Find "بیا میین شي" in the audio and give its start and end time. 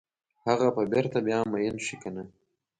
1.25-1.95